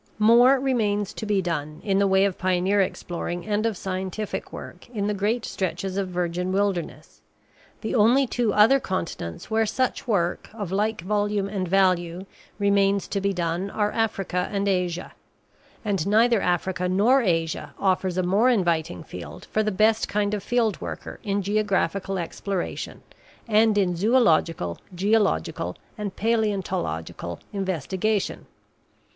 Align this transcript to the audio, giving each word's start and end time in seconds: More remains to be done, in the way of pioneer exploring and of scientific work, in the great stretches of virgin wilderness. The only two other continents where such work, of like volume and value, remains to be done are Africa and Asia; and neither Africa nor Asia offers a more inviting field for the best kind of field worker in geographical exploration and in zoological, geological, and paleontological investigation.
More 0.17 0.59
remains 0.59 1.13
to 1.13 1.27
be 1.27 1.43
done, 1.43 1.79
in 1.83 1.99
the 1.99 2.07
way 2.07 2.25
of 2.25 2.39
pioneer 2.39 2.81
exploring 2.81 3.45
and 3.45 3.67
of 3.67 3.77
scientific 3.77 4.51
work, 4.51 4.89
in 4.89 5.05
the 5.05 5.13
great 5.13 5.45
stretches 5.45 5.95
of 5.95 6.07
virgin 6.07 6.51
wilderness. 6.51 7.21
The 7.81 7.93
only 7.93 8.25
two 8.25 8.51
other 8.51 8.79
continents 8.79 9.51
where 9.51 9.67
such 9.67 10.07
work, 10.07 10.49
of 10.55 10.71
like 10.71 11.01
volume 11.01 11.47
and 11.47 11.67
value, 11.67 12.25
remains 12.57 13.07
to 13.09 13.21
be 13.21 13.31
done 13.31 13.69
are 13.69 13.91
Africa 13.91 14.49
and 14.51 14.67
Asia; 14.67 15.11
and 15.85 16.07
neither 16.07 16.41
Africa 16.41 16.89
nor 16.89 17.21
Asia 17.21 17.75
offers 17.77 18.17
a 18.17 18.23
more 18.23 18.49
inviting 18.49 19.03
field 19.03 19.45
for 19.51 19.61
the 19.61 19.69
best 19.71 20.07
kind 20.07 20.33
of 20.33 20.41
field 20.41 20.81
worker 20.81 21.19
in 21.21 21.43
geographical 21.43 22.17
exploration 22.17 23.03
and 23.47 23.77
in 23.77 23.95
zoological, 23.95 24.79
geological, 24.95 25.75
and 25.95 26.15
paleontological 26.15 27.39
investigation. 27.53 28.47